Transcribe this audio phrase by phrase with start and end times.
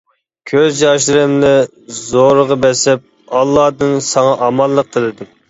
[0.51, 1.51] كۆز ياشلىرىمنى
[1.99, 3.05] زورىغا بېسىپ
[3.43, 5.33] ئاللادىن ساڭا ئامانلىق تىلىدىم.